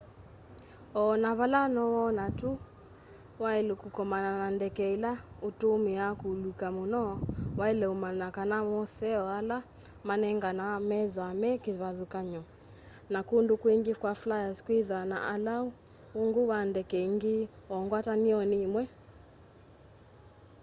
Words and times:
o 1.01 1.03
na 1.23 1.29
vala 1.39 1.61
nowone 1.75 2.25
ta 2.39 2.51
wailu 3.43 3.73
kukomana 3.81 4.31
na 4.41 4.47
ndeke 4.55 4.85
ila 4.95 5.11
utumia 5.47 6.05
kuuluka 6.19 6.67
muno 6.77 7.01
waile 7.59 7.85
umanya 7.95 8.27
kana 8.35 8.57
moseo 8.69 9.23
ala 9.39 9.57
manenganawa 10.07 10.77
methwaa 10.89 11.33
me 11.41 11.49
kivathukany'o 11.63 12.41
na 13.11 13.19
kundu 13.29 13.53
kwingi 13.61 13.93
kwa 14.01 14.11
flyers 14.21 14.57
kwithwaa 14.65 15.09
na 15.11 15.17
ulau 15.35 15.65
ungu 16.21 16.41
wa 16.51 16.59
ndeke 16.69 16.97
ingi 17.07 17.37
o 17.73 17.75
ngwatanioni 17.83 18.55
imwe 18.65 18.83